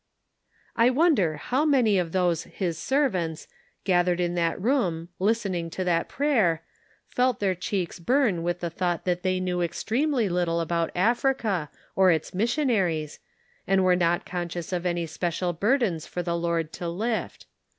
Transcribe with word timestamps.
v 0.77 0.85
I 0.87 0.89
wonder 0.89 1.37
how 1.37 1.63
many 1.63 1.99
of" 1.99 2.11
those 2.11 2.45
his 2.45 2.79
servants" 2.79 3.47
gathered 3.83 4.19
in 4.19 4.33
that 4.33 4.59
room, 4.59 5.09
listening 5.19 5.69
to 5.69 5.83
that 5.83 6.09
prayer, 6.09 6.63
felt 7.07 7.39
their 7.39 7.53
cheeks 7.53 7.99
burn 7.99 8.41
with 8.41 8.61
the 8.61 8.71
thought 8.71 9.05
that 9.05 9.21
they 9.21 9.39
knew 9.39 9.61
extremely 9.61 10.27
little 10.27 10.59
about 10.59 10.89
Africa 10.95 11.69
or 11.95 12.09
its 12.09 12.33
missionaries, 12.33 13.19
and 13.67 13.83
were 13.83 13.95
not 13.95 14.25
conscious 14.25 14.73
of 14.73 14.87
any 14.87 15.03
Perfect 15.03 15.07
Love 15.07 15.07
Casteth 15.07 15.11
out 15.11 15.11
Fear. 15.11 15.11
195 15.11 15.11
special 15.11 15.53
burdens 15.93 16.07
for 16.07 16.23
the 16.23 16.35
Lord 16.35 16.73
to 16.73 16.87
lift. 16.89 17.45